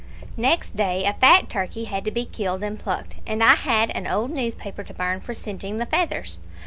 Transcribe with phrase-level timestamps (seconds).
[0.35, 4.07] "Next day a fat turkey had to be killed and plucked, and I had an
[4.07, 6.39] old newspaper to burn for singeing the feathers.